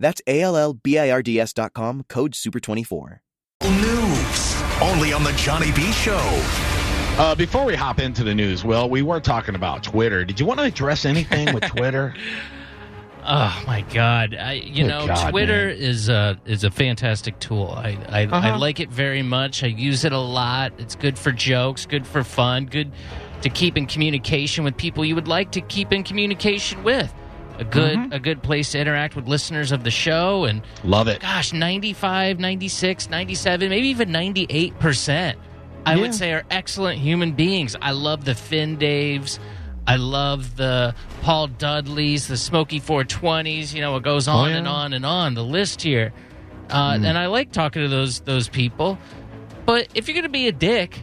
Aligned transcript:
That's 0.00 0.20
A 0.26 0.40
L 0.40 0.56
L 0.56 0.72
B 0.74 0.98
I 0.98 1.10
R 1.10 1.22
D 1.22 1.38
S.com, 1.38 2.04
code 2.08 2.32
SUPER24. 2.32 3.20
News 3.62 4.62
only 4.82 5.12
on 5.12 5.22
the 5.22 5.32
Johnny 5.36 5.70
B 5.72 5.92
Show. 5.92 6.18
Uh, 7.18 7.34
before 7.34 7.64
we 7.66 7.74
hop 7.76 8.00
into 8.00 8.24
the 8.24 8.34
news, 8.34 8.64
Will, 8.64 8.88
we 8.88 9.02
were 9.02 9.20
talking 9.20 9.54
about 9.54 9.82
Twitter. 9.84 10.24
Did 10.24 10.40
you 10.40 10.46
want 10.46 10.58
to 10.60 10.64
address 10.64 11.04
anything 11.04 11.52
with 11.54 11.62
Twitter? 11.68 12.14
Oh 13.22 13.62
my 13.66 13.82
God! 13.92 14.34
I, 14.34 14.54
you 14.54 14.84
Good 14.84 14.88
know, 14.88 15.06
God, 15.06 15.30
Twitter 15.30 15.66
man. 15.66 15.76
is 15.76 16.08
a 16.08 16.40
is 16.46 16.64
a 16.64 16.70
fantastic 16.70 17.38
tool. 17.38 17.68
I 17.76 17.98
I, 18.08 18.20
I 18.22 18.24
Uh-huh. 18.24 18.58
like 18.58 18.80
it 18.80 18.88
very 18.88 19.22
much. 19.22 19.62
I 19.62 19.66
use 19.66 20.06
it 20.06 20.12
a 20.12 20.18
lot. 20.18 20.72
It's 20.78 20.94
good 20.96 21.18
for 21.18 21.30
jokes, 21.30 21.84
good 21.84 22.06
for 22.06 22.24
fun, 22.24 22.64
good 22.64 22.90
to 23.42 23.50
keep 23.50 23.76
in 23.76 23.84
communication 23.86 24.64
with 24.64 24.78
people 24.78 25.04
you 25.04 25.14
would 25.14 25.28
like 25.28 25.52
to 25.52 25.60
keep 25.60 25.92
in 25.92 26.02
communication 26.02 26.82
with. 26.82 27.12
A 27.60 27.64
good 27.64 27.96
Mm-hmm. 27.98 28.12
a 28.12 28.18
good 28.18 28.42
place 28.42 28.72
to 28.72 28.78
interact 28.80 29.14
with 29.14 29.28
listeners 29.28 29.70
of 29.70 29.84
the 29.84 29.90
show 29.90 30.44
and 30.44 30.62
Love 30.82 31.08
it. 31.08 31.20
gosh 31.20 31.52
95 31.52 32.38
96 32.40 33.10
97 33.10 33.68
maybe 33.68 33.88
even 33.88 34.08
98% 34.08 35.34
i 35.86 35.94
Yeah. 35.94 36.00
would 36.00 36.14
say 36.14 36.32
are 36.32 36.42
excellent 36.50 36.98
human 36.98 37.32
beings 37.32 37.76
i 37.82 37.90
love 37.92 38.24
the 38.24 38.34
finn 38.34 38.76
daves 38.78 39.38
i 39.86 39.96
love 39.96 40.56
the 40.56 40.94
paul 41.22 41.48
dudleys 41.48 42.28
the 42.28 42.36
smoky 42.36 42.80
420s 42.80 43.74
you 43.74 43.80
know 43.82 43.94
it 43.96 44.02
goes 44.02 44.26
on 44.26 44.46
Oh, 44.46 44.50
yeah. 44.50 44.56
and 44.58 44.66
on 44.68 44.92
and 44.94 45.04
on 45.04 45.34
the 45.34 45.44
list 45.44 45.82
here 45.82 46.12
uh, 46.70 46.98
and 47.02 47.18
i 47.18 47.26
like 47.26 47.52
talking 47.52 47.82
to 47.82 47.88
those 47.88 48.20
those 48.20 48.48
people 48.48 48.98
but 49.66 49.88
if 49.94 50.08
you're 50.08 50.14
gonna 50.14 50.28
be 50.30 50.48
a 50.48 50.52
dick 50.52 51.02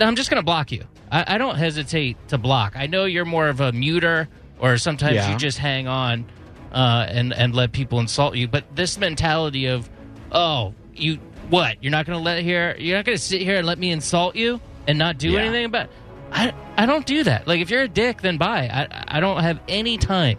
i'm 0.00 0.16
just 0.16 0.28
gonna 0.30 0.42
block 0.42 0.72
you 0.72 0.84
I, 1.10 1.34
I 1.34 1.38
don't 1.38 1.56
hesitate 1.56 2.16
to 2.28 2.38
block 2.38 2.72
i 2.76 2.86
know 2.86 3.04
you're 3.04 3.24
more 3.24 3.48
of 3.48 3.60
a 3.60 3.70
muter 3.72 4.26
or 4.58 4.78
sometimes 4.78 5.16
Yeah. 5.16 5.32
you 5.32 5.36
just 5.38 5.58
hang 5.58 5.86
on 5.88 6.24
uh, 6.72 7.06
and 7.08 7.32
and 7.32 7.54
let 7.54 7.72
people 7.72 8.00
insult 8.00 8.36
you. 8.36 8.48
But 8.48 8.64
this 8.74 8.98
mentality 8.98 9.66
of, 9.66 9.88
oh, 10.32 10.74
you 10.94 11.18
what? 11.48 11.76
You're 11.82 11.92
not 11.92 12.06
going 12.06 12.18
to 12.18 12.22
let 12.24 12.42
here. 12.42 12.74
You're 12.78 12.96
not 12.96 13.04
going 13.04 13.16
to 13.16 13.22
sit 13.22 13.40
here 13.40 13.56
and 13.56 13.66
let 13.66 13.78
me 13.78 13.90
insult 13.90 14.34
you 14.36 14.60
and 14.88 14.98
not 14.98 15.18
do 15.18 15.30
Yeah. 15.30 15.40
anything 15.40 15.64
about. 15.66 15.88
I 16.32 16.52
I 16.76 16.86
don't 16.86 17.06
do 17.06 17.22
that. 17.24 17.46
Like 17.46 17.60
if 17.60 17.70
you're 17.70 17.82
a 17.82 17.88
dick, 17.88 18.20
then 18.22 18.36
bye. 18.36 18.68
I 18.72 19.18
I 19.18 19.20
don't 19.20 19.40
have 19.42 19.60
any 19.68 19.96
time 19.96 20.38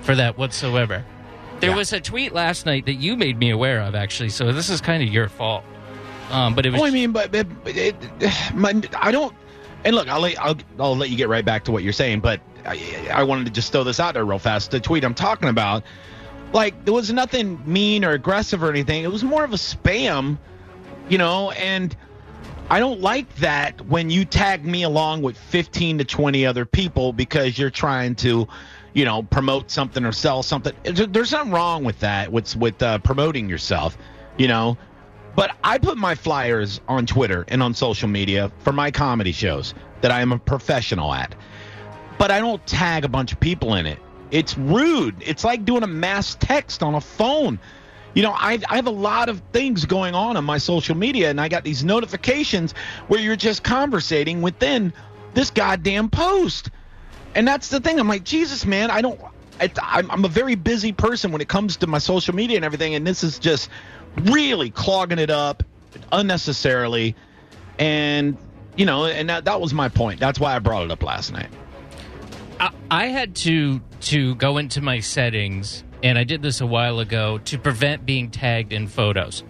for 0.00 0.14
that 0.14 0.38
whatsoever. 0.38 1.04
There 1.60 1.70
Yeah. 1.70 1.76
was 1.76 1.92
a 1.92 2.00
tweet 2.00 2.32
last 2.32 2.66
night 2.66 2.86
that 2.86 2.94
you 2.94 3.16
made 3.16 3.38
me 3.38 3.50
aware 3.50 3.80
of, 3.80 3.94
actually. 3.94 4.28
So 4.28 4.52
this 4.52 4.68
is 4.70 4.80
kind 4.80 5.02
of 5.02 5.08
your 5.08 5.28
fault. 5.28 5.64
Um, 6.30 6.54
but 6.54 6.66
it 6.66 6.70
was. 6.72 6.80
Oh, 6.80 6.84
I 6.84 6.90
mean, 6.90 7.12
but, 7.12 7.30
but, 7.32 7.46
but 7.64 7.76
it, 7.76 7.94
my, 8.54 8.80
I 8.98 9.10
don't. 9.10 9.34
And 9.84 9.94
look, 9.94 10.08
I'll 10.08 10.20
let 10.20 10.38
I'll, 10.40 10.56
I'll 10.78 10.96
let 10.96 11.10
you 11.10 11.16
get 11.16 11.28
right 11.28 11.44
back 11.44 11.64
to 11.64 11.72
what 11.72 11.82
you're 11.82 11.92
saying, 11.92 12.20
but 12.20 12.40
I, 12.66 13.08
I 13.12 13.24
wanted 13.24 13.46
to 13.46 13.50
just 13.50 13.72
throw 13.72 13.84
this 13.84 14.00
out 14.00 14.14
there 14.14 14.24
real 14.24 14.38
fast. 14.38 14.70
The 14.70 14.80
tweet 14.80 15.04
I'm 15.04 15.14
talking 15.14 15.48
about, 15.48 15.84
like, 16.52 16.84
there 16.84 16.94
was 16.94 17.12
nothing 17.12 17.60
mean 17.66 18.04
or 18.04 18.12
aggressive 18.12 18.62
or 18.62 18.70
anything. 18.70 19.04
It 19.04 19.10
was 19.10 19.24
more 19.24 19.44
of 19.44 19.52
a 19.52 19.56
spam, 19.56 20.38
you 21.08 21.18
know. 21.18 21.50
And 21.50 21.94
I 22.70 22.80
don't 22.80 23.00
like 23.00 23.34
that 23.36 23.80
when 23.86 24.10
you 24.10 24.24
tag 24.24 24.64
me 24.64 24.82
along 24.82 25.22
with 25.22 25.36
15 25.36 25.98
to 25.98 26.04
20 26.04 26.46
other 26.46 26.64
people 26.64 27.12
because 27.12 27.58
you're 27.58 27.70
trying 27.70 28.14
to, 28.16 28.48
you 28.94 29.04
know, 29.04 29.22
promote 29.22 29.70
something 29.70 30.04
or 30.04 30.12
sell 30.12 30.42
something. 30.42 30.72
There's 30.84 31.32
nothing 31.32 31.52
wrong 31.52 31.84
with 31.84 32.00
that. 32.00 32.32
With 32.32 32.54
with 32.56 32.82
uh, 32.82 32.98
promoting 32.98 33.48
yourself, 33.48 33.98
you 34.38 34.48
know. 34.48 34.78
But 35.36 35.56
I 35.64 35.78
put 35.78 35.98
my 35.98 36.14
flyers 36.14 36.80
on 36.86 37.06
Twitter 37.06 37.44
and 37.48 37.62
on 37.62 37.74
social 37.74 38.08
media 38.08 38.52
for 38.60 38.72
my 38.72 38.90
comedy 38.92 39.32
shows 39.32 39.74
that 40.00 40.12
I 40.12 40.20
am 40.20 40.32
a 40.32 40.38
professional 40.38 41.12
at. 41.12 41.34
But 42.18 42.30
I 42.30 42.40
don't 42.40 42.64
tag 42.66 43.04
a 43.04 43.08
bunch 43.08 43.32
of 43.32 43.40
people 43.40 43.74
in 43.74 43.86
it. 43.86 43.98
It's 44.30 44.56
rude. 44.56 45.16
It's 45.20 45.44
like 45.44 45.64
doing 45.64 45.82
a 45.82 45.86
mass 45.86 46.36
text 46.38 46.82
on 46.82 46.94
a 46.94 47.00
phone. 47.00 47.58
You 48.14 48.22
know, 48.22 48.32
I, 48.32 48.60
I 48.68 48.76
have 48.76 48.86
a 48.86 48.90
lot 48.90 49.28
of 49.28 49.42
things 49.52 49.84
going 49.84 50.14
on 50.14 50.36
on 50.36 50.44
my 50.44 50.58
social 50.58 50.96
media, 50.96 51.30
and 51.30 51.40
I 51.40 51.48
got 51.48 51.64
these 51.64 51.84
notifications 51.84 52.72
where 53.08 53.20
you're 53.20 53.36
just 53.36 53.64
conversating 53.64 54.40
within 54.40 54.92
this 55.34 55.50
goddamn 55.50 56.10
post. 56.10 56.70
And 57.34 57.46
that's 57.46 57.68
the 57.68 57.80
thing. 57.80 57.98
I'm 57.98 58.08
like, 58.08 58.24
Jesus, 58.24 58.64
man, 58.64 58.90
I 58.90 59.02
don't. 59.02 59.20
I, 59.60 59.70
I'm, 59.82 60.10
I'm 60.10 60.24
a 60.24 60.28
very 60.28 60.54
busy 60.54 60.92
person 60.92 61.30
when 61.30 61.40
it 61.40 61.48
comes 61.48 61.76
to 61.78 61.86
my 61.86 61.98
social 61.98 62.34
media 62.34 62.56
and 62.56 62.64
everything, 62.64 62.94
and 62.94 63.06
this 63.06 63.22
is 63.22 63.38
just 63.38 63.68
really 64.16 64.70
clogging 64.70 65.18
it 65.18 65.30
up 65.30 65.62
unnecessarily. 66.12 67.14
And 67.78 68.36
you 68.76 68.86
know, 68.86 69.06
and 69.06 69.28
that, 69.28 69.44
that 69.44 69.60
was 69.60 69.72
my 69.72 69.88
point. 69.88 70.20
That's 70.20 70.38
why 70.38 70.54
I 70.54 70.58
brought 70.58 70.84
it 70.84 70.90
up 70.90 71.02
last 71.02 71.32
night. 71.32 71.48
I, 72.60 72.70
I 72.90 73.06
had 73.06 73.34
to 73.36 73.80
to 74.02 74.34
go 74.36 74.58
into 74.58 74.80
my 74.80 75.00
settings, 75.00 75.84
and 76.02 76.18
I 76.18 76.24
did 76.24 76.42
this 76.42 76.60
a 76.60 76.66
while 76.66 77.00
ago 77.00 77.38
to 77.46 77.58
prevent 77.58 78.06
being 78.06 78.30
tagged 78.30 78.72
in 78.72 78.86
photos 78.86 79.42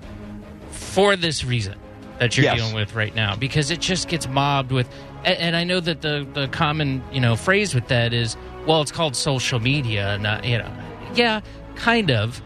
for 0.71 1.17
this 1.17 1.45
reason 1.45 1.79
that 2.19 2.37
you're 2.37 2.45
Yes. 2.45 2.57
dealing 2.59 2.75
with 2.75 2.95
right 2.95 3.15
now, 3.15 3.35
because 3.37 3.71
it 3.71 3.81
just 3.81 4.09
gets 4.09 4.29
mobbed 4.29 4.73
with. 4.73 4.89
And, 5.25 5.39
and 5.39 5.57
I 5.57 5.65
know 5.65 5.81
that 5.81 6.01
the 6.03 6.27
the 6.33 6.49
common 6.49 7.03
you 7.13 7.21
know 7.21 7.37
phrase 7.37 7.75
with 7.75 7.89
that 7.89 8.13
is, 8.13 8.37
well, 8.67 8.83
it's 8.83 8.93
called 8.93 9.17
social 9.17 9.61
media, 9.61 10.15
and 10.15 10.45
you 10.45 10.59
know, 10.59 10.73
yeah, 11.15 11.41
kind 11.77 12.11
of, 12.11 12.41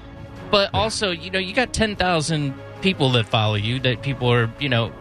but 0.50 0.70
also 0.74 1.10
you 1.10 1.30
know 1.30 1.38
you 1.38 1.54
got 1.54 1.72
ten 1.72 1.96
thousand 1.96 2.54
people 2.80 3.10
that 3.10 3.28
follow 3.28 3.56
you 3.56 3.80
that 3.80 4.02
people 4.02 4.32
are 4.32 4.48
you 4.60 4.68
know 4.68 4.92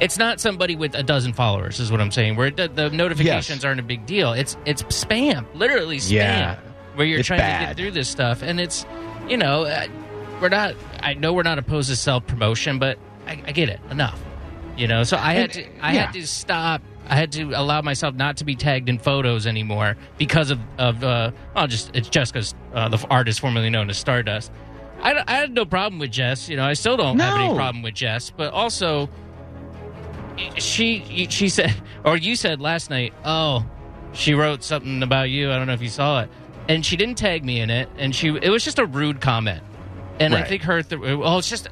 it's 0.00 0.18
not 0.18 0.40
somebody 0.40 0.76
with 0.76 0.94
a 0.94 1.02
dozen 1.02 1.32
followers 1.32 1.80
is 1.80 1.90
what 1.90 2.00
i'm 2.00 2.10
saying 2.10 2.36
where 2.36 2.50
the, 2.50 2.68
the 2.68 2.90
notifications 2.90 3.64
aren't 3.64 3.80
a 3.80 3.82
big 3.82 4.04
deal 4.06 4.32
it's 4.32 4.56
it's 4.64 4.82
spam 4.84 5.46
literally 5.54 5.98
spam 5.98 6.10
Yeah. 6.12 6.58
where 6.94 7.06
you're 7.06 7.18
It's 7.20 7.26
trying 7.28 7.40
to 7.40 7.66
get 7.66 7.76
through 7.76 7.92
this 7.92 8.08
stuff 8.08 8.42
and 8.42 8.60
it's 8.60 8.84
you 9.28 9.36
know 9.36 9.64
uh, 9.64 9.86
we're 10.40 10.48
not 10.48 10.74
i 11.00 11.14
know 11.14 11.32
we're 11.32 11.42
not 11.42 11.58
opposed 11.58 11.88
to 11.90 11.96
self-promotion 11.96 12.78
but 12.78 12.98
i, 13.26 13.32
I 13.46 13.52
get 13.52 13.68
it 13.68 13.80
enough 13.90 14.20
you 14.76 14.88
know 14.88 15.04
so 15.04 15.16
i 15.16 15.34
had 15.34 15.52
to 15.52 15.64
i 15.80 15.92
yeah. 15.92 16.06
had 16.06 16.12
to 16.14 16.26
stop 16.26 16.82
I 17.08 17.16
had 17.16 17.32
to 17.32 17.50
allow 17.60 17.82
myself 17.82 18.14
not 18.14 18.36
to 18.38 18.44
be 18.44 18.54
tagged 18.54 18.88
in 18.88 18.96
photos 19.00 19.44
anymore 19.48 19.96
because 20.18 20.52
of 20.52 20.60
of 20.78 21.02
uh, 21.02 21.32
well, 21.54 21.66
just 21.66 21.90
it's 21.96 22.08
Jessica's 22.08 22.54
uh, 22.74 22.88
the 22.88 23.04
artist 23.10 23.40
formerly 23.40 23.70
known 23.70 23.90
as 23.90 23.98
Stardust. 23.98 24.52
I, 25.02 25.20
I 25.26 25.32
had 25.32 25.52
no 25.52 25.64
problem 25.64 25.98
with 25.98 26.12
Jess. 26.12 26.48
You 26.48 26.56
know, 26.56 26.64
I 26.64 26.74
still 26.74 26.96
don't 26.96 27.18
have 27.18 27.40
any 27.40 27.54
problem 27.56 27.82
with 27.82 27.94
Jess. 27.94 28.30
But 28.30 28.52
also, 28.52 29.10
she 30.56 31.26
she 31.30 31.48
said, 31.48 31.74
or 32.04 32.16
you 32.16 32.36
said 32.36 32.60
last 32.60 32.90
night, 32.90 33.12
oh, 33.24 33.64
she 34.12 34.34
wrote 34.34 34.62
something 34.62 35.02
about 35.02 35.30
you. 35.30 35.50
I 35.50 35.56
don't 35.56 35.66
know 35.66 35.72
if 35.74 35.82
you 35.82 35.88
saw 35.88 36.22
it, 36.22 36.30
and 36.68 36.84
she 36.84 36.96
didn't 36.96 37.16
tag 37.16 37.44
me 37.44 37.60
in 37.60 37.70
it, 37.70 37.88
and 37.98 38.14
she 38.14 38.28
it 38.28 38.50
was 38.50 38.64
just 38.64 38.78
a 38.78 38.86
rude 38.86 39.20
comment, 39.20 39.62
and 40.20 40.34
I 40.34 40.42
think 40.42 40.62
her 40.62 40.82
th- 40.82 41.00
well, 41.00 41.38
it's 41.38 41.48
just 41.48 41.68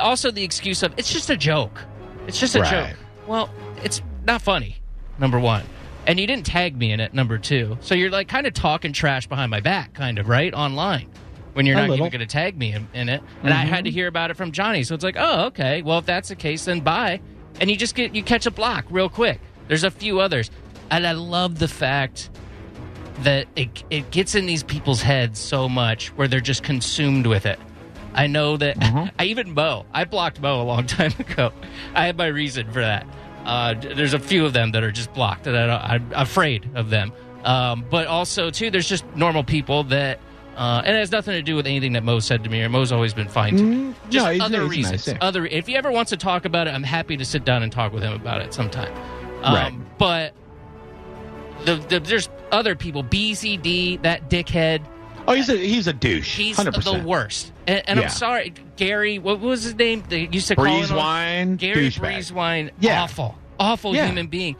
also 0.00 0.30
the 0.30 0.42
excuse 0.44 0.82
of 0.82 0.92
it's 0.96 1.12
just 1.12 1.30
a 1.30 1.36
joke, 1.36 1.80
it's 2.26 2.40
just 2.40 2.56
a 2.56 2.60
Right. 2.60 2.88
joke. 2.90 2.98
Well, 3.26 3.50
it's 3.82 4.02
not 4.24 4.42
funny. 4.42 4.76
Number 5.18 5.38
one. 5.38 5.64
And 6.06 6.20
you 6.20 6.26
didn't 6.26 6.44
tag 6.44 6.76
me 6.76 6.92
in 6.92 7.00
it, 7.00 7.14
number 7.14 7.38
two. 7.38 7.78
So 7.80 7.94
you're 7.94 8.10
like 8.10 8.28
kind 8.28 8.46
of 8.46 8.52
talking 8.52 8.92
trash 8.92 9.26
behind 9.26 9.50
my 9.50 9.60
back, 9.60 9.94
kind 9.94 10.18
of, 10.18 10.28
right? 10.28 10.52
Online 10.52 11.08
when 11.54 11.64
you're 11.64 11.76
A 11.76 11.80
not 11.80 11.88
little. 11.88 12.06
even 12.06 12.18
going 12.18 12.28
to 12.28 12.30
tag 12.30 12.58
me 12.58 12.72
in, 12.72 12.86
in 12.92 13.08
it. 13.08 13.22
And 13.42 13.54
I 13.54 13.64
had 13.64 13.84
to 13.84 13.90
mm-hmm. 13.90 13.94
hear 13.94 14.06
about 14.08 14.30
it 14.30 14.36
from 14.36 14.52
Johnny. 14.52 14.82
So 14.82 14.94
it's 14.94 15.04
like, 15.04 15.16
oh, 15.18 15.46
okay. 15.46 15.80
Well, 15.80 15.98
if 16.00 16.04
that's 16.04 16.28
the 16.28 16.36
case, 16.36 16.66
then 16.66 16.80
bye. 16.80 17.20
And 17.60 17.70
you 17.70 17.76
just 17.76 17.94
get, 17.94 18.14
you 18.14 18.22
catch 18.22 18.46
a 18.46 18.50
block 18.50 18.84
real 18.90 19.08
quick. 19.08 19.40
There's 19.68 19.84
a 19.84 19.90
few 19.90 20.20
others. 20.20 20.50
And 20.90 21.06
I 21.06 21.12
love 21.12 21.58
the 21.58 21.68
fact 21.68 22.30
that 23.20 23.46
it, 23.56 23.84
it 23.90 24.10
gets 24.10 24.34
in 24.34 24.46
these 24.46 24.62
people's 24.62 25.02
heads 25.02 25.38
so 25.38 25.68
much 25.68 26.08
where 26.16 26.28
they're 26.28 26.40
just 26.40 26.62
consumed 26.62 27.26
with 27.26 27.46
it. 27.46 27.58
I 28.12 28.26
know 28.26 28.56
that 28.56 28.76
I 29.18 29.24
even 29.24 29.54
Mo, 29.54 29.86
I 29.92 30.04
blocked 30.04 30.40
Mo 30.40 30.62
a 30.62 30.64
long 30.64 30.86
time 30.88 31.12
ago. 31.18 31.52
I 31.94 32.06
had 32.06 32.16
my 32.16 32.26
reason 32.26 32.70
for 32.72 32.80
that. 32.80 33.06
Uh, 33.44 33.74
there's 33.74 34.14
a 34.14 34.18
few 34.18 34.46
of 34.46 34.52
them 34.52 34.72
that 34.72 34.82
are 34.82 34.90
just 34.92 35.12
blocked, 35.12 35.46
and 35.46 35.56
I 35.56 35.66
don't, 35.66 35.82
I'm 35.82 36.22
afraid 36.22 36.68
of 36.74 36.88
them. 36.90 37.12
Um, 37.44 37.84
but 37.90 38.06
also, 38.06 38.50
too, 38.50 38.70
there's 38.70 38.88
just 38.88 39.04
normal 39.14 39.44
people 39.44 39.84
that, 39.84 40.18
uh, 40.56 40.82
and 40.84 40.96
it 40.96 41.00
has 41.00 41.10
nothing 41.12 41.34
to 41.34 41.42
do 41.42 41.56
with 41.56 41.66
anything 41.66 41.92
that 41.94 42.02
Mo 42.04 42.18
said 42.20 42.44
to 42.44 42.50
me, 42.50 42.62
or 42.62 42.68
Mo's 42.68 42.92
always 42.92 43.12
been 43.14 43.28
fine 43.28 43.56
to 43.56 43.62
me. 43.62 43.76
Mm, 43.76 43.94
Just 44.10 44.24
no, 44.26 44.30
he's- 44.32 44.44
other 44.44 44.62
he's 44.62 44.70
reasons. 44.70 45.06
nice, 45.06 45.14
yeah. 45.16 45.18
Other, 45.20 45.46
if 45.46 45.66
he 45.66 45.76
ever 45.76 45.90
wants 45.90 46.10
to 46.10 46.16
talk 46.16 46.44
about 46.44 46.66
it, 46.68 46.74
I'm 46.74 46.82
happy 46.82 47.16
to 47.16 47.24
sit 47.24 47.44
down 47.44 47.62
and 47.62 47.70
talk 47.72 47.92
with 47.92 48.02
him 48.02 48.12
about 48.12 48.40
it 48.40 48.54
sometime. 48.54 48.92
Um, 49.42 49.54
Right. 49.54 49.98
But 49.98 50.34
the, 51.64 51.76
the, 51.76 52.00
there's 52.00 52.28
other 52.52 52.74
people, 52.76 53.02
BCD, 53.02 54.02
that 54.02 54.28
dickhead. 54.30 54.82
Oh, 55.26 55.32
he's 55.32 55.48
a 55.48 55.56
he's 55.56 55.86
a 55.86 55.92
douche. 55.94 56.36
He's 56.36 56.56
100%. 56.58 57.00
the 57.02 57.06
worst. 57.06 57.50
And, 57.66 57.82
and 57.88 57.98
Yeah. 57.98 58.04
I'm 58.06 58.10
sorry, 58.10 58.52
Gary. 58.76 59.18
What 59.18 59.40
was 59.40 59.62
his 59.64 59.74
name? 59.74 60.02
They 60.08 60.28
used 60.30 60.48
to 60.48 60.56
call 60.56 60.64
Breeze 60.66 60.90
him 60.90 60.96
wine, 60.98 61.56
Gary 61.56 61.88
douchebag. 61.88 62.18
Breezewine. 62.18 62.70
Yeah. 62.78 63.02
Awful, 63.02 63.38
awful 63.58 63.94
Yeah. 63.94 64.06
human 64.06 64.26
being. 64.26 64.56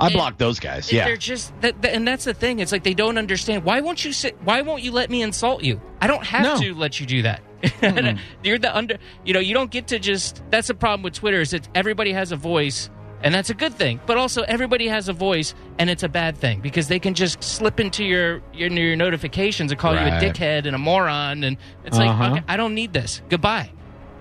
I 0.00 0.06
And- 0.06 0.14
blocked 0.14 0.38
those 0.38 0.58
guys. 0.60 0.92
Yeah. 0.92 1.04
They're 1.04 1.16
just 1.16 1.52
that, 1.60 1.76
and 1.84 2.06
that's 2.06 2.24
the 2.24 2.34
thing. 2.34 2.58
It's 2.58 2.72
like 2.72 2.82
they 2.82 2.94
don't 2.94 3.16
understand. 3.18 3.64
Why 3.64 3.80
won't 3.80 4.04
you 4.04 4.12
sit? 4.12 4.36
Why 4.44 4.60
won't 4.62 4.82
you 4.82 4.90
let 4.92 5.08
me 5.10 5.22
insult 5.22 5.62
you? 5.62 5.80
I 6.00 6.06
don't 6.06 6.24
have 6.26 6.42
No. 6.42 6.56
to 6.60 6.74
let 6.74 6.98
you 7.00 7.06
do 7.06 7.22
that. 7.22 7.40
You're 8.42 8.58
the 8.58 8.76
under. 8.76 8.98
You 9.24 9.34
know, 9.34 9.40
you 9.40 9.54
don't 9.54 9.70
get 9.70 9.88
to 9.88 9.98
just. 9.98 10.42
That's 10.50 10.68
the 10.68 10.74
problem 10.74 11.02
with 11.02 11.14
Twitter 11.14 11.40
is 11.40 11.50
that 11.52 11.68
everybody 11.74 12.12
has 12.12 12.32
a 12.32 12.36
voice, 12.36 12.90
and 13.22 13.34
that's 13.34 13.50
a 13.50 13.54
good 13.54 13.72
thing. 13.74 14.00
But 14.04 14.16
also, 14.18 14.42
everybody 14.42 14.88
has 14.88 15.08
a 15.08 15.12
voice, 15.12 15.54
and 15.78 15.88
it's 15.88 16.02
a 16.02 16.08
bad 16.08 16.36
thing 16.36 16.60
because 16.60 16.88
they 16.88 16.98
can 16.98 17.14
just 17.14 17.42
slip 17.42 17.80
into 17.80 18.04
your 18.04 18.42
your, 18.52 18.68
your 18.70 18.96
notifications 18.96 19.70
and 19.72 19.80
call 19.80 19.92
you 19.94 20.00
a 20.00 20.10
dickhead 20.20 20.66
and 20.66 20.74
a 20.74 20.78
moron, 20.78 21.44
and 21.44 21.56
it's 21.84 21.96
Uh-huh. 21.98 22.18
like 22.22 22.32
okay, 22.32 22.44
I 22.48 22.56
don't 22.56 22.74
need 22.74 22.92
this. 22.92 23.22
Goodbye. 23.30 23.70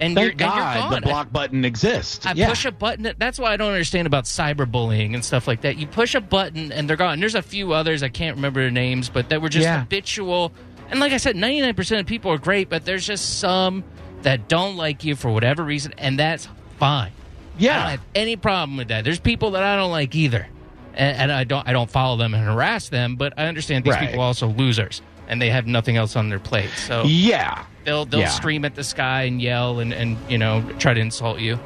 And 0.01 0.15
Thank 0.15 0.37
God 0.37 0.91
the 0.93 1.01
block 1.01 1.31
button 1.31 1.63
exists. 1.63 2.25
I 2.25 2.33
yeah. 2.33 2.49
push 2.49 2.65
a 2.65 2.71
button. 2.71 3.13
That's 3.17 3.39
why 3.39 3.53
I 3.53 3.57
don't 3.57 3.71
understand 3.71 4.05
about 4.07 4.25
cyberbullying 4.25 5.13
and 5.13 5.23
stuff 5.23 5.47
like 5.47 5.61
that. 5.61 5.77
You 5.77 5.87
push 5.87 6.15
a 6.15 6.19
button 6.21 6.71
and 6.71 6.89
they're 6.89 6.97
gone. 6.97 7.19
There's 7.19 7.35
a 7.35 7.41
few 7.41 7.73
others 7.73 8.03
I 8.03 8.09
can't 8.09 8.35
remember 8.35 8.61
their 8.61 8.71
names, 8.71 9.07
but 9.09 9.29
that 9.29 9.41
were 9.41 9.49
just 9.49 9.63
Yeah. 9.63 9.79
habitual. 9.81 10.51
And 10.89 10.99
like 10.99 11.13
I 11.13 11.17
said, 11.17 11.35
99% 11.35 11.99
of 11.99 12.05
people 12.05 12.31
are 12.31 12.37
great, 12.37 12.69
but 12.69 12.85
there's 12.85 13.05
just 13.05 13.39
some 13.39 13.83
that 14.23 14.47
don't 14.47 14.75
like 14.77 15.03
you 15.03 15.15
for 15.15 15.31
whatever 15.31 15.63
reason, 15.63 15.93
and 15.97 16.19
that's 16.19 16.47
fine. 16.79 17.11
Yeah, 17.57 17.75
I 17.77 17.81
don't 17.81 17.89
have 17.91 18.01
any 18.15 18.35
problem 18.35 18.77
with 18.77 18.87
that. 18.89 19.03
There's 19.03 19.19
people 19.19 19.51
that 19.51 19.63
I 19.63 19.75
don't 19.75 19.91
like 19.91 20.15
either, 20.15 20.47
and, 20.95 21.17
and 21.17 21.31
I 21.31 21.43
don't 21.43 21.67
I 21.67 21.71
don't 21.71 21.89
follow 21.89 22.17
them 22.17 22.33
and 22.33 22.43
harass 22.43 22.89
them, 22.89 23.15
but 23.15 23.33
I 23.37 23.45
understand 23.45 23.83
these 23.85 23.93
Right. 23.93 24.07
people 24.07 24.21
are 24.21 24.25
also 24.25 24.47
losers 24.47 25.01
and 25.33 25.41
they 25.41 25.49
have 25.49 25.67
nothing 25.67 25.97
else 25.97 26.15
on 26.15 26.29
their 26.29 26.39
plate. 26.39 26.69
So 26.77 27.03
yeah. 27.05 27.65
they'll 27.83 28.05
they'll 28.05 28.21
Yeah. 28.21 28.29
stream 28.29 28.63
at 28.63 28.75
the 28.75 28.83
sky 28.83 29.23
and 29.23 29.41
yell 29.41 29.79
and 29.79 29.91
and 29.93 30.15
you 30.29 30.37
know 30.37 30.63
try 30.79 30.93
to 30.93 31.01
insult 31.01 31.39
you. 31.39 31.59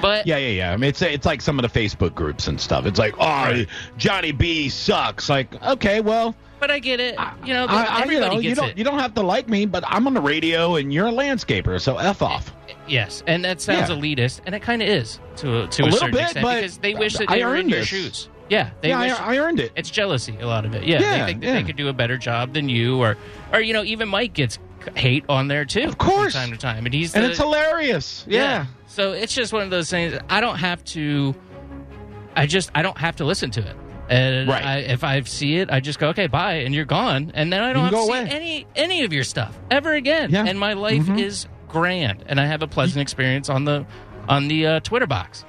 But 0.00 0.26
Yeah, 0.26 0.36
yeah, 0.38 0.48
yeah. 0.48 0.72
I 0.72 0.76
mean, 0.76 0.88
it's 0.88 1.02
it's 1.02 1.26
like 1.26 1.42
some 1.42 1.58
of 1.58 1.70
the 1.70 1.80
Facebook 1.80 2.14
groups 2.14 2.46
and 2.48 2.58
stuff. 2.60 2.86
It's 2.86 2.98
like, 2.98 3.14
oh, 3.18 3.26
Right. 3.26 3.66
Johnny 3.98 4.32
B 4.32 4.68
sucks. 4.68 5.28
Like, 5.28 5.60
okay, 5.62 6.00
well, 6.00 6.34
But 6.60 6.70
I 6.70 6.78
get 6.78 7.00
it. 7.00 7.16
You 7.44 7.52
know, 7.54 7.66
I, 7.68 8.02
I, 8.02 8.04
you 8.04 8.20
know, 8.20 8.38
you 8.38 8.54
don't 8.54 8.70
it. 8.70 8.78
you 8.78 8.84
don't 8.84 8.98
have 8.98 9.14
to 9.14 9.22
like 9.22 9.48
me, 9.48 9.66
but 9.66 9.82
I'm 9.86 10.06
on 10.06 10.14
the 10.14 10.20
radio 10.20 10.76
and 10.76 10.92
you're 10.92 11.08
a 11.08 11.12
landscaper, 11.12 11.80
so 11.80 11.98
f 11.98 12.22
off. 12.22 12.52
yes, 12.86 13.22
and 13.26 13.44
that 13.44 13.60
sounds 13.60 13.90
Yeah. 13.90 13.96
elitist, 13.96 14.40
and 14.46 14.54
it 14.54 14.60
kind 14.62 14.82
of 14.82 14.88
is 14.88 15.18
to 15.36 15.62
a, 15.64 15.66
to 15.66 15.82
A 15.82 15.84
a, 15.84 15.86
little 15.86 15.98
certain 15.98 16.14
bit, 16.14 16.22
extent 16.22 16.44
but 16.44 16.56
because 16.60 16.78
they 16.78 16.94
wish 16.94 17.14
that 17.18 17.30
I 17.30 17.38
they 17.38 17.44
were 17.44 17.56
in 17.56 17.68
your 17.68 17.80
this. 17.80 17.88
shoes. 17.88 18.28
Yeah, 18.50 18.70
they 18.82 18.88
yeah, 18.90 19.00
wish. 19.00 19.12
I, 19.12 19.34
I 19.34 19.38
earned 19.38 19.60
it. 19.60 19.72
it's 19.76 19.88
jealousy, 19.90 20.36
a 20.40 20.46
lot 20.46 20.64
of 20.66 20.74
it. 20.74 20.82
Yeah, 20.84 21.00
Yeah, 21.00 21.18
they 21.20 21.26
think 21.26 21.40
that 21.40 21.46
yeah. 21.46 21.52
they 21.54 21.62
could 21.62 21.76
do 21.76 21.88
a 21.88 21.92
better 21.92 22.18
job 22.18 22.52
than 22.52 22.68
you, 22.68 22.98
or 23.00 23.16
or 23.52 23.60
you 23.60 23.72
know, 23.72 23.84
even 23.84 24.08
Mike 24.08 24.34
gets 24.34 24.58
hate 24.96 25.24
on 25.28 25.46
there 25.48 25.64
too, 25.64 25.82
Of 25.84 25.98
course. 25.98 26.32
from 26.32 26.42
time 26.42 26.50
to 26.52 26.56
time, 26.58 26.84
and 26.84 26.92
he's 26.94 27.14
and 27.14 27.24
the- 27.24 27.30
it's 27.30 27.38
hilarious. 27.38 28.24
Yeah. 28.28 28.66
So 28.88 29.12
it's 29.12 29.32
just 29.34 29.52
one 29.52 29.62
of 29.62 29.70
those 29.70 29.88
things. 29.88 30.18
I 30.28 30.40
don't 30.40 30.56
have 30.58 30.84
to. 30.86 31.34
I 32.36 32.46
just 32.46 32.70
I 32.74 32.82
don't 32.82 32.98
have 32.98 33.16
to 33.16 33.24
listen 33.24 33.50
to 33.52 33.60
it. 33.60 33.76
And 34.08 34.48
Right. 34.48 34.64
I, 34.64 34.76
if 34.78 35.04
I 35.04 35.20
see 35.22 35.56
it, 35.58 35.70
I 35.70 35.78
just 35.78 36.00
go 36.00 36.08
okay, 36.08 36.26
bye, 36.26 36.54
and 36.54 36.74
you're 36.74 36.84
gone, 36.84 37.30
and 37.34 37.52
then 37.52 37.62
I 37.62 37.72
don't 37.72 37.84
have 37.84 37.92
to 37.92 38.02
see 38.02 38.08
away. 38.08 38.26
any 38.28 38.66
any 38.74 39.04
of 39.04 39.12
your 39.12 39.22
stuff 39.24 39.56
ever 39.70 39.94
again. 39.94 40.30
Yeah. 40.32 40.44
And 40.46 40.58
my 40.58 40.72
life 40.72 41.04
Mhm. 41.04 41.20
is 41.20 41.46
grand, 41.68 42.24
and 42.26 42.40
I 42.40 42.46
have 42.46 42.62
a 42.62 42.66
pleasant 42.66 43.00
experience 43.00 43.48
on 43.48 43.64
the 43.64 43.86
on 44.28 44.48
the 44.48 44.66
uh, 44.66 44.80
Twitter 44.80 45.06
box. 45.06 45.44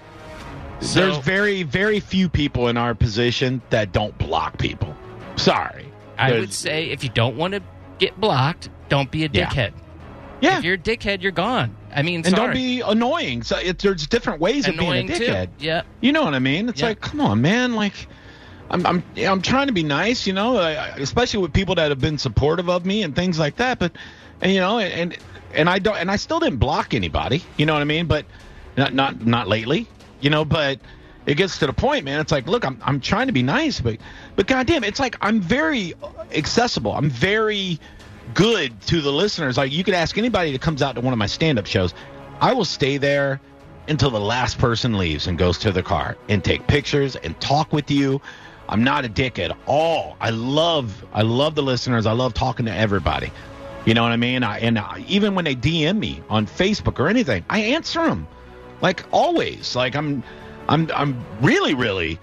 So- 0.82 1.00
There's 1.00 1.18
very, 1.20 1.64
very 1.64 2.00
few 2.00 2.28
people 2.28 2.68
in 2.68 2.78
our 2.78 2.94
position 2.96 3.62
that 3.70 3.92
don't 3.92 4.18
block 4.18 4.58
people. 4.58 4.96
Sorry. 5.36 5.86
I 6.18 6.30
There's- 6.30 6.42
would 6.42 6.54
say 6.54 6.86
if 6.90 7.04
you 7.04 7.10
don't 7.14 7.36
want 7.38 7.54
to 7.54 7.62
get 8.00 8.20
blocked, 8.20 8.70
don't 8.90 9.10
be 9.12 9.24
a 9.26 9.30
Yeah. 9.32 9.46
dickhead. 9.50 9.72
yeah. 10.42 10.58
If 10.58 10.64
you're 10.64 10.74
a 10.76 10.78
dickhead, 10.78 11.22
you're 11.22 11.32
gone. 11.32 11.76
I 11.96 12.02
mean, 12.02 12.18
and 12.26 12.28
sorry. 12.28 12.48
don't 12.48 12.54
be 12.54 12.82
annoying. 12.82 13.44
So 13.44 13.58
it, 13.58 13.78
there's 13.80 14.08
different 14.08 14.40
ways 14.42 14.68
annoying 14.68 15.10
of 15.12 15.18
being 15.20 15.30
a 15.30 15.34
dickhead. 15.34 15.46
too. 15.60 15.66
Yeah. 15.66 15.82
You 16.02 16.12
know 16.14 16.24
what 16.24 16.34
I 16.34 16.40
mean? 16.40 16.68
It's 16.70 16.82
Yeah. 16.82 16.88
like, 16.90 17.02
come 17.02 17.22
on, 17.22 17.42
man. 17.42 17.76
Like, 17.76 18.08
I'm, 18.72 18.86
I'm, 18.88 19.04
I'm 19.20 19.42
trying 19.42 19.68
to 19.68 19.74
be 19.74 19.84
nice, 19.84 20.26
you 20.26 20.34
know, 20.34 20.58
especially 20.58 21.42
with 21.42 21.54
people 21.54 21.76
that 21.76 21.90
have 21.90 22.00
been 22.00 22.18
supportive 22.18 22.70
of 22.70 22.86
me 22.86 23.04
and 23.04 23.16
things 23.16 23.38
like 23.38 23.58
that. 23.58 23.78
But, 23.80 23.92
and 24.42 24.52
you 24.52 24.60
know, 24.62 24.80
and 24.80 25.16
and 25.54 25.70
I 25.70 25.80
don't, 25.80 25.98
and 25.98 26.10
I 26.10 26.16
still 26.16 26.40
didn't 26.40 26.58
block 26.60 26.94
anybody. 26.94 27.44
You 27.58 27.66
know 27.66 27.74
what 27.74 27.82
I 27.82 27.86
mean? 27.86 28.06
But 28.08 28.26
not, 28.78 28.94
not, 28.94 29.26
not 29.26 29.48
lately. 29.50 29.86
You 30.22 30.30
know, 30.30 30.46
but 30.46 30.80
it 31.26 31.36
gets 31.36 31.60
to 31.60 31.68
the 31.68 31.74
point, 31.74 32.06
man. 32.06 32.20
It's 32.20 32.32
like, 32.32 32.48
look, 32.48 32.66
I'm, 32.66 32.80
I'm 32.84 33.00
trying 33.00 33.28
to 33.28 33.34
be 33.34 33.44
nice, 33.44 33.80
but, 33.80 33.98
but 34.36 34.48
goddamn, 34.48 34.84
it's 34.84 35.00
like 35.00 35.18
I'm 35.22 35.42
very 35.42 35.94
accessible. 36.34 36.94
I'm 36.94 37.10
very 37.10 37.80
good 38.34 38.80
to 38.88 39.02
the 39.02 39.12
listeners. 39.12 39.58
Like 39.58 39.72
you 39.72 39.84
could 39.84 39.94
ask 39.94 40.18
anybody 40.18 40.52
that 40.52 40.62
comes 40.62 40.82
out 40.82 40.96
to 40.96 41.02
one 41.02 41.14
of 41.14 41.20
my 41.20 41.28
stand-up 41.28 41.66
shows. 41.66 41.94
I 42.40 42.54
will 42.54 42.66
stay 42.66 42.98
there 42.98 43.40
until 43.88 44.10
the 44.10 44.20
last 44.20 44.58
person 44.58 44.98
leaves 44.98 45.28
and 45.28 45.38
goes 45.38 45.58
to 45.60 45.72
the 45.72 45.84
car 45.84 46.18
and 46.30 46.44
take 46.44 46.66
pictures 46.68 47.16
and 47.16 47.40
talk 47.40 47.74
with 47.74 47.92
you. 47.92 48.22
I'm 48.70 48.84
not 48.84 49.06
a 49.06 49.10
dick 49.10 49.38
at 49.38 49.56
all. 49.68 50.16
I 50.22 50.30
love 50.30 51.04
I 51.14 51.24
love 51.24 51.56
the 51.56 51.64
listeners. 51.64 52.06
I 52.06 52.14
love 52.14 52.34
talking 52.34 52.66
to 52.68 52.74
everybody. 52.74 53.32
You 53.86 53.96
know 53.96 54.04
what 54.04 54.12
I 54.12 54.18
mean? 54.18 54.44
I, 54.44 54.60
and 54.60 54.78
I, 54.78 55.04
even 55.08 55.34
when 55.34 55.44
they 55.46 55.56
DM 55.56 55.98
me 55.98 56.22
on 56.30 56.46
Facebook 56.46 57.00
or 57.00 57.08
anything, 57.08 57.44
I 57.50 57.60
answer 57.60 58.04
them. 58.06 58.28
Like 58.82 59.06
always. 59.12 59.76
Like 59.76 59.96
I'm 59.96 60.24
I'm 60.68 60.90
I'm 60.94 61.26
really 61.42 61.74
really 61.74 62.20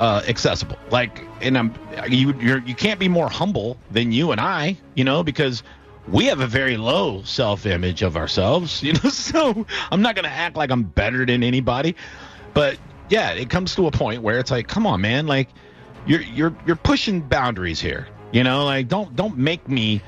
uh, 0.00 0.22
accessible. 0.26 0.78
Like, 0.90 1.22
and 1.40 1.56
I'm 1.56 1.74
you 2.08 2.34
you're, 2.34 2.58
you 2.60 2.74
can't 2.74 2.98
be 2.98 3.08
more 3.08 3.28
humble 3.28 3.76
than 3.90 4.12
you 4.12 4.32
and 4.32 4.40
I, 4.40 4.76
you 4.94 5.04
know, 5.04 5.22
because 5.22 5.62
we 6.08 6.24
have 6.26 6.40
a 6.40 6.46
very 6.46 6.76
low 6.76 7.22
self 7.22 7.66
image 7.66 8.02
of 8.02 8.16
ourselves, 8.16 8.82
you 8.82 8.94
know. 8.94 9.10
So 9.10 9.66
I'm 9.90 10.02
not 10.02 10.16
gonna 10.16 10.28
act 10.28 10.56
like 10.56 10.70
I'm 10.70 10.82
better 10.82 11.24
than 11.24 11.42
anybody, 11.42 11.96
but 12.54 12.78
yeah, 13.08 13.32
it 13.32 13.50
comes 13.50 13.74
to 13.76 13.86
a 13.86 13.90
point 13.90 14.22
where 14.22 14.38
it's 14.38 14.50
like, 14.50 14.68
come 14.68 14.86
on, 14.86 15.00
man, 15.00 15.26
like 15.26 15.48
you're 16.06 16.22
you're 16.22 16.56
you're 16.66 16.76
pushing 16.76 17.20
boundaries 17.20 17.80
here, 17.80 18.08
you 18.32 18.42
know. 18.42 18.64
Like, 18.64 18.88
don't 18.88 19.14
don't 19.14 19.36
make 19.36 19.68
me 19.68 20.02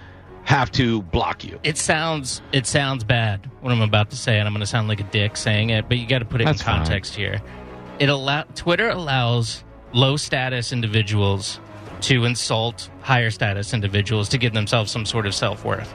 have 0.44 0.70
to 0.72 1.02
block 1.02 1.44
you. 1.44 1.58
It 1.62 1.78
sounds 1.78 2.42
it 2.52 2.66
sounds 2.66 3.02
bad 3.04 3.50
what 3.60 3.72
I'm 3.72 3.80
about 3.80 4.10
to 4.10 4.16
say, 4.16 4.38
and 4.38 4.46
I'm 4.46 4.52
going 4.54 4.60
to 4.60 4.66
sound 4.66 4.88
like 4.88 5.00
a 5.00 5.04
dick 5.04 5.36
saying 5.36 5.70
it, 5.70 5.88
but 5.88 5.98
you 5.98 6.06
got 6.06 6.18
to 6.20 6.24
put 6.24 6.40
it 6.40 6.44
That's 6.44 6.60
in 6.60 6.66
fine. 6.66 6.76
context 6.78 7.14
here. 7.14 7.40
It 7.98 8.08
allow 8.08 8.42
Twitter 8.54 8.90
allows 8.90 9.64
low 9.92 10.16
status 10.16 10.72
individuals 10.72 11.60
to 12.02 12.24
insult 12.24 12.90
higher 13.00 13.30
status 13.30 13.72
individuals 13.72 14.28
to 14.30 14.38
give 14.38 14.52
themselves 14.52 14.90
some 14.90 15.06
sort 15.06 15.26
of 15.26 15.34
self 15.34 15.64
worth. 15.64 15.92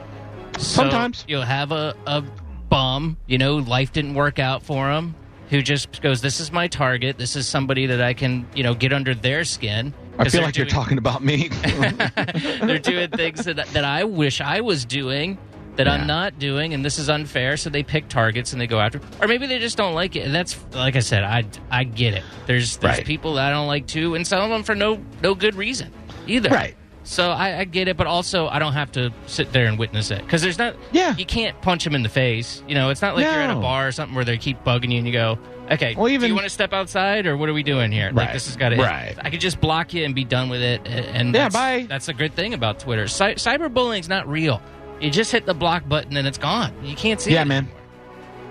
Sometimes. 0.58 1.24
you'll 1.28 1.42
have 1.42 1.72
a, 1.72 1.94
a 2.06 2.22
bum, 2.68 3.16
you 3.26 3.38
know, 3.38 3.56
life 3.56 3.92
didn't 3.92 4.14
work 4.14 4.38
out 4.38 4.62
for 4.62 4.90
him, 4.90 5.14
who 5.48 5.62
just 5.62 6.02
goes, 6.02 6.20
"This 6.20 6.40
is 6.40 6.50
my 6.50 6.66
target. 6.66 7.18
This 7.18 7.36
is 7.36 7.46
somebody 7.48 7.86
that 7.86 8.00
I 8.00 8.14
can, 8.14 8.46
you 8.54 8.62
know, 8.62 8.74
get 8.74 8.92
under 8.92 9.14
their 9.14 9.44
skin." 9.44 9.94
I 10.20 10.28
feel 10.28 10.42
like 10.42 10.56
you're 10.56 10.66
talking 10.66 10.98
about 10.98 11.22
me. 11.24 11.48
they're 12.62 12.78
doing 12.78 13.10
things 13.10 13.44
that, 13.44 13.56
that 13.56 13.84
I 13.84 14.04
wish 14.04 14.40
I 14.40 14.60
was 14.60 14.84
doing 14.84 15.38
that 15.76 15.86
Yeah. 15.86 15.94
I'm 15.94 16.06
not 16.06 16.38
doing, 16.38 16.74
and 16.74 16.84
this 16.84 16.98
is 16.98 17.08
unfair. 17.08 17.56
So 17.56 17.70
they 17.70 17.82
pick 17.82 18.08
targets 18.08 18.52
and 18.52 18.60
they 18.60 18.66
go 18.66 18.80
after, 18.80 19.00
or 19.20 19.28
maybe 19.28 19.46
they 19.46 19.58
just 19.58 19.76
don't 19.76 19.94
like 19.94 20.16
it. 20.16 20.20
And 20.20 20.34
that's 20.34 20.58
like 20.72 20.96
I 20.96 21.00
said, 21.00 21.22
I 21.24 21.44
I 21.70 21.84
get 21.84 22.14
it. 22.14 22.22
There's 22.46 22.76
there's 22.78 22.98
Right. 22.98 23.06
people 23.06 23.34
that 23.34 23.46
I 23.46 23.50
don't 23.54 23.66
like 23.68 23.86
too, 23.86 24.14
and 24.14 24.26
some 24.26 24.42
of 24.42 24.50
them 24.50 24.62
for 24.62 24.74
no 24.74 25.00
no 25.22 25.34
good 25.34 25.54
reason 25.54 25.92
either. 26.26 26.50
Right. 26.50 26.76
So 27.02 27.30
I, 27.30 27.60
I 27.60 27.64
get 27.64 27.88
it, 27.88 27.96
but 27.96 28.06
also 28.06 28.46
I 28.48 28.58
don't 28.58 28.74
have 28.74 28.92
to 28.92 29.10
sit 29.26 29.52
there 29.52 29.66
and 29.66 29.78
witness 29.78 30.10
it 30.10 30.22
because 30.22 30.42
there's 30.42 30.58
not. 30.58 30.76
Yeah. 30.92 31.16
You 31.16 31.24
can't 31.24 31.60
punch 31.62 31.82
them 31.84 31.94
in 31.94 32.02
the 32.02 32.08
face. 32.10 32.62
You 32.68 32.74
know, 32.74 32.90
it's 32.90 33.00
not 33.00 33.16
like 33.16 33.24
you're 33.24 33.32
at 33.32 33.50
a 33.50 33.54
bar 33.58 33.88
or 33.88 33.92
something 33.92 34.14
where 34.14 34.24
they 34.24 34.36
keep 34.36 34.62
bugging 34.64 34.92
you 34.92 34.98
and 34.98 35.06
you 35.06 35.12
go, 35.12 35.38
okay, 35.70 35.94
Well, 35.94 36.08
even, 36.08 36.22
do 36.22 36.26
you 36.28 36.34
want 36.34 36.44
to 36.46 36.50
step 36.50 36.72
outside 36.72 37.26
or 37.26 37.36
what 37.36 37.48
are 37.48 37.54
we 37.54 37.62
doing 37.62 37.92
here? 37.92 38.06
Like 38.12 38.26
Right. 38.28 38.32
this 38.32 38.46
has 38.46 38.56
got 38.56 38.70
to. 38.70 38.76
Right. 38.76 39.14
I 39.20 39.30
could 39.30 39.40
just 39.40 39.60
block 39.60 39.94
you 39.94 40.04
and 40.04 40.14
be 40.14 40.24
done 40.24 40.48
with 40.48 40.62
it. 40.62 40.82
And 40.86 41.34
Yeah, 41.34 41.44
that's, 41.48 41.54
bye. 41.54 41.86
That's 41.88 42.08
a 42.08 42.14
good 42.14 42.34
thing 42.34 42.54
about 42.54 42.80
Twitter. 42.80 43.06
Cy- 43.08 43.34
cyberbullying's 43.34 44.08
not 44.08 44.28
real. 44.28 44.60
You 45.00 45.10
just 45.10 45.32
hit 45.32 45.46
the 45.46 45.54
block 45.54 45.88
button 45.88 46.16
and 46.16 46.26
it's 46.26 46.38
gone. 46.38 46.72
You 46.84 46.94
can't 46.96 47.20
see 47.20 47.32
Yeah, 47.32 47.42
it. 47.42 47.46
man. 47.46 47.68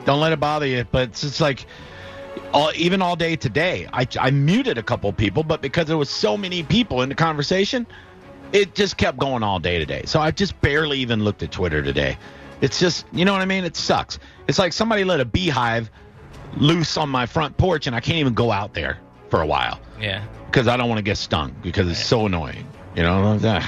Don't 0.06 0.20
let 0.20 0.32
it 0.32 0.40
bother 0.40 0.66
you. 0.66 0.86
But 0.92 1.10
it's 1.10 1.22
just 1.22 1.42
like, 1.42 1.66
all, 2.54 2.72
even 2.76 3.02
all 3.02 3.16
day 3.16 3.36
today, 3.36 3.88
I, 3.94 4.08
I 4.20 4.32
muted 4.32 4.78
a 4.78 4.84
couple 4.84 5.12
people, 5.14 5.44
but 5.44 5.62
because 5.62 5.86
there 5.88 5.98
was 5.98 6.10
so 6.10 6.38
many 6.38 6.64
people 6.64 7.02
in 7.02 7.10
the 7.10 7.16
conversation, 7.16 7.86
it 8.54 8.74
just 8.74 8.98
kept 8.98 9.20
going 9.20 9.44
all 9.44 9.60
day 9.60 9.78
today. 9.78 10.04
So 10.06 10.20
I 10.20 10.32
just 10.32 10.60
barely 10.62 11.00
even 11.00 11.24
looked 11.24 11.44
at 11.44 11.52
Twitter 11.52 11.84
today. 11.84 12.18
It's 12.62 12.80
just, 12.80 13.06
you 13.14 13.24
know 13.26 13.34
what 13.34 13.42
I 13.42 13.46
mean? 13.46 13.64
It 13.64 13.76
sucks. 13.76 14.18
It's 14.48 14.58
like 14.58 14.74
somebody 14.74 15.04
let 15.04 15.20
a 15.20 15.26
beehive 15.26 15.92
loose 16.58 16.98
on 16.98 17.10
my 17.10 17.26
front 17.26 17.58
porch, 17.58 17.88
and 17.88 17.96
I 17.96 18.00
can't 18.00 18.18
even 18.18 18.34
go 18.34 18.52
out 18.52 18.74
there 18.74 18.98
for 19.30 19.42
a 19.42 19.46
while 19.46 19.80
Yeah. 20.02 20.24
because 20.48 20.68
I 20.68 20.78
don't 20.78 20.90
want 20.90 20.98
to 21.00 21.04
get 21.04 21.18
stung 21.18 21.56
because 21.62 21.90
it's 21.90 22.04
so 22.04 22.26
annoying. 22.26 22.68
You 22.96 23.04
know, 23.04 23.40
Ugh. 23.44 23.64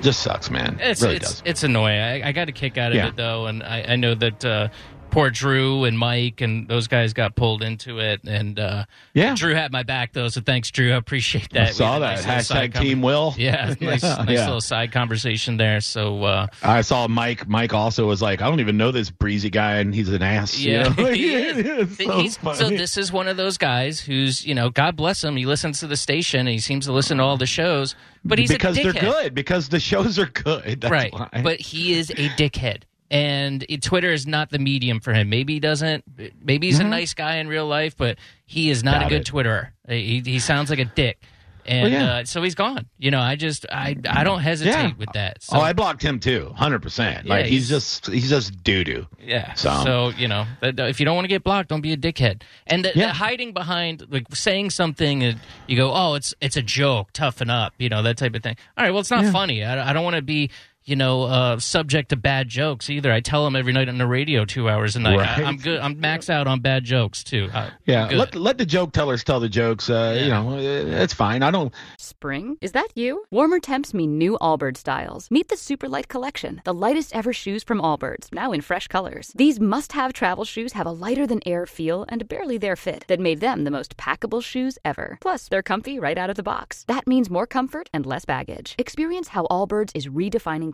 just 0.00 0.20
sucks, 0.20 0.50
man. 0.50 0.78
It's 0.80 1.02
it 1.02 1.04
really 1.04 1.16
it's 1.16 1.30
does. 1.30 1.42
it's 1.44 1.62
annoying. 1.64 2.00
I, 2.00 2.28
I 2.28 2.32
got 2.32 2.48
a 2.48 2.52
kick 2.52 2.78
out 2.78 2.92
of 2.92 2.96
Yeah. 2.96 3.08
it 3.08 3.16
though, 3.16 3.46
and 3.46 3.62
I, 3.62 3.84
I 3.88 3.96
know 3.96 4.14
that 4.14 4.44
uh, 4.44 4.68
poor 5.14 5.30
Drew 5.30 5.84
and 5.84 5.98
Mike 5.98 6.40
and 6.40 6.66
those 6.68 6.88
guys 6.88 7.12
got 7.12 7.36
pulled 7.36 7.62
into 7.62 8.00
it. 8.00 8.20
And 8.24 8.58
uh, 8.58 8.84
Yeah. 9.14 9.34
Drew 9.36 9.54
had 9.54 9.70
my 9.72 9.82
back 9.84 10.12
though, 10.12 10.28
so 10.28 10.40
thanks, 10.40 10.70
Drew. 10.70 10.92
I 10.92 10.96
appreciate 10.96 11.50
that. 11.52 11.68
I 11.68 11.70
saw 11.70 11.98
We 11.98 12.04
had 12.04 12.18
a 12.18 12.22
that. 12.22 12.26
nice 12.26 12.48
Hashtag 12.50 12.80
Team 12.80 13.00
Will. 13.00 13.34
Yeah, 13.38 13.74
nice, 13.80 14.02
Yeah, 14.02 14.16
nice 14.16 14.28
yeah. 14.30 14.44
little 14.46 14.60
side 14.60 14.92
conversation 14.92 15.56
there. 15.56 15.80
So 15.80 16.24
uh, 16.24 16.46
I 16.62 16.80
saw 16.80 17.06
Mike. 17.08 17.46
Mike 17.48 17.72
also 17.72 18.06
was 18.06 18.20
like, 18.20 18.42
I 18.42 18.48
don't 18.50 18.60
even 18.60 18.76
know 18.76 18.90
this 18.90 19.10
breezy 19.10 19.50
guy, 19.50 19.76
and 19.76 19.94
he's 19.94 20.08
an 20.08 20.22
ass. 20.22 20.58
you 20.58 20.72
Yeah, 20.72 20.88
know? 20.88 21.06
he 21.12 21.32
is. 21.34 21.94
So 22.44 22.52
so 22.54 22.68
this 22.68 22.96
is 22.96 23.12
one 23.12 23.28
of 23.28 23.36
those 23.36 23.56
guys 23.56 24.00
who's, 24.00 24.44
you 24.44 24.54
know, 24.54 24.68
God 24.70 24.96
bless 24.96 25.22
him. 25.22 25.36
He 25.36 25.46
listens 25.46 25.80
to 25.80 25.86
the 25.86 25.96
station 25.96 26.40
and 26.40 26.48
he 26.48 26.58
seems 26.58 26.86
to 26.86 26.92
listen 26.92 27.18
to 27.18 27.24
all 27.24 27.36
the 27.36 27.46
shows, 27.46 27.94
but 28.24 28.38
he's 28.38 28.50
because 28.50 28.76
a 28.78 28.82
they're 28.82 28.92
good. 28.92 29.34
Because 29.34 29.68
the 29.68 29.78
shows 29.80 30.18
are 30.18 30.26
good. 30.26 30.80
That's 30.80 30.90
right. 30.90 31.12
why. 31.12 31.28
But 31.42 31.60
he 31.60 31.94
is 31.94 32.10
a 32.10 32.28
dickhead. 32.30 32.82
And 33.10 33.64
it, 33.68 33.82
Twitter 33.82 34.10
is 34.12 34.26
not 34.26 34.50
the 34.50 34.58
medium 34.58 34.98
for 35.00 35.12
him. 35.12 35.28
Maybe 35.28 35.54
he 35.54 35.60
doesn't. 35.60 36.04
Maybe 36.42 36.66
he's 36.68 36.80
a 36.80 36.84
nice 36.84 37.14
guy 37.14 37.36
in 37.36 37.48
real 37.48 37.66
life, 37.66 37.96
but 37.96 38.18
he 38.46 38.70
is 38.70 38.82
not 38.82 39.00
Doubt 39.00 39.06
a 39.06 39.08
good 39.10 39.20
it. 39.20 39.26
Twitterer. 39.32 39.68
He, 39.88 40.22
he 40.24 40.38
sounds 40.38 40.70
like 40.70 40.78
a 40.78 40.86
dick, 40.86 41.20
and 41.66 41.82
Well, 41.92 41.92
yeah. 41.92 42.14
uh, 42.16 42.24
so 42.24 42.42
he's 42.42 42.54
gone. 42.54 42.86
You 42.98 43.10
know, 43.10 43.20
I 43.20 43.36
just 43.36 43.66
I 43.70 43.94
I 44.08 44.24
don't 44.24 44.40
hesitate 44.40 44.70
Yeah. 44.72 44.92
with 44.96 45.10
that. 45.12 45.42
So, 45.42 45.58
oh, 45.58 45.60
I 45.60 45.74
blocked 45.74 46.02
him 46.02 46.18
too, 46.18 46.50
hundred 46.56 46.80
percent. 46.80 47.26
Yeah, 47.26 47.34
Like 47.34 47.44
he's, 47.46 47.68
he's- 47.68 48.00
just 48.00 48.06
he's 48.06 48.30
just 48.30 48.64
doo 48.64 48.82
doo. 48.84 49.06
Yeah. 49.20 49.52
So- 49.52 49.82
So, 49.84 50.08
you 50.16 50.26
know, 50.26 50.46
if 50.62 50.98
you 50.98 51.04
don't 51.06 51.14
want 51.14 51.24
to 51.26 51.28
get 51.28 51.44
blocked, 51.44 51.68
don't 51.68 51.82
be 51.82 51.92
a 51.92 51.96
dickhead. 51.98 52.42
And 52.66 52.84
the, 52.86 52.92
the 52.94 53.08
hiding 53.12 53.52
behind 53.52 54.06
like 54.10 54.34
saying 54.34 54.70
something, 54.70 55.22
and 55.22 55.38
you 55.68 55.76
go, 55.76 55.92
"Oh, 55.94 56.14
it's 56.14 56.34
it's 56.40 56.56
a 56.56 56.62
joke. 56.62 57.12
Toughen 57.12 57.50
up," 57.50 57.74
you 57.78 57.90
know 57.90 58.02
that 58.02 58.16
type 58.16 58.34
of 58.34 58.42
thing. 58.42 58.56
All 58.78 58.84
right. 58.84 58.90
Well, 58.90 59.00
it's 59.00 59.10
not 59.10 59.26
funny. 59.30 59.62
I, 59.62 59.90
I 59.90 59.92
don't 59.92 60.04
want 60.04 60.16
to 60.16 60.22
be. 60.22 60.50
You 60.86 60.96
know, 60.96 61.22
uh, 61.22 61.58
subject 61.60 62.10
to 62.10 62.16
bad 62.16 62.50
jokes 62.50 62.90
either. 62.90 63.10
I 63.10 63.20
tell 63.20 63.42
them 63.44 63.56
every 63.56 63.72
night 63.72 63.88
on 63.88 63.96
the 63.96 64.06
radio, 64.06 64.44
two 64.44 64.68
hours 64.68 64.96
a 64.96 65.00
night. 65.00 65.16
Right. 65.16 65.38
I, 65.38 65.44
I'm 65.44 65.56
good. 65.56 65.80
I'm 65.80 65.96
maxed 65.96 66.28
out 66.28 66.46
on 66.46 66.60
bad 66.60 66.84
jokes 66.84 67.24
too. 67.24 67.48
I, 67.54 67.70
Yeah, 67.86 68.08
let 68.12 68.34
let 68.34 68.58
the 68.58 68.66
joke 68.66 68.92
tellers 68.92 69.24
tell 69.24 69.40
the 69.40 69.48
jokes. 69.48 69.88
Uh, 69.88 70.20
You 70.22 70.28
know, 70.28 70.50
uh, 70.58 71.02
it's 71.02 71.14
fine. 71.14 71.42
I 71.42 71.50
don't. 71.50 71.72
Spring? 71.96 72.58
Is 72.60 72.72
that 72.72 72.88
you? 72.94 73.24
Warmer 73.30 73.60
temps 73.60 73.94
mean 73.94 74.18
new 74.18 74.36
Allbirds 74.42 74.76
styles. 74.76 75.30
Meet 75.30 75.48
the 75.48 75.54
Superlight 75.56 76.08
Collection, 76.08 76.60
the 76.64 76.74
lightest 76.74 77.16
ever 77.16 77.32
shoes 77.32 77.62
from 77.62 77.80
Allbirds, 77.80 78.30
now 78.30 78.52
in 78.52 78.60
fresh 78.60 78.86
colors. 78.86 79.32
These 79.34 79.58
must 79.60 79.92
have 79.92 80.12
travel 80.12 80.44
shoes 80.44 80.74
have 80.74 80.86
a 80.86 80.90
lighter 80.92 81.26
than 81.26 81.40
air 81.46 81.64
feel 81.64 82.04
and 82.10 82.28
barely 82.28 82.58
there 82.58 82.76
fit 82.76 83.06
that 83.08 83.20
made 83.20 83.40
them 83.40 83.64
the 83.64 83.70
most 83.70 83.96
packable 83.96 84.42
shoes 84.44 84.78
ever. 84.84 85.16
Plus, 85.22 85.48
they're 85.48 85.62
comfy 85.62 85.98
right 85.98 86.18
out 86.18 86.28
of 86.28 86.36
the 86.36 86.42
box. 86.42 86.84
That 86.88 87.06
means 87.06 87.30
more 87.30 87.46
comfort 87.46 87.88
and 87.94 88.04
less 88.04 88.26
baggage. 88.26 88.74
Experience 88.76 89.28
how 89.28 89.46
Allbirds 89.46 89.90
is 89.94 90.08
redefining 90.08 90.73